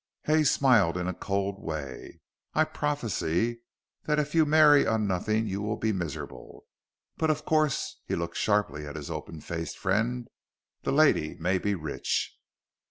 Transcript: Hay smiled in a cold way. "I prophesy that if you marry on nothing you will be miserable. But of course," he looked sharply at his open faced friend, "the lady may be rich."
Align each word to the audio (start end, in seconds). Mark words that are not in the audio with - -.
Hay 0.23 0.43
smiled 0.43 0.97
in 0.97 1.07
a 1.07 1.13
cold 1.13 1.61
way. 1.61 2.21
"I 2.55 2.63
prophesy 2.63 3.61
that 4.05 4.17
if 4.17 4.33
you 4.33 4.47
marry 4.47 4.87
on 4.87 5.05
nothing 5.05 5.45
you 5.45 5.61
will 5.61 5.77
be 5.77 5.91
miserable. 5.93 6.65
But 7.17 7.29
of 7.29 7.45
course," 7.45 8.01
he 8.07 8.15
looked 8.15 8.37
sharply 8.37 8.87
at 8.87 8.95
his 8.95 9.11
open 9.11 9.41
faced 9.41 9.77
friend, 9.77 10.27
"the 10.81 10.91
lady 10.91 11.35
may 11.35 11.59
be 11.59 11.75
rich." 11.75 12.35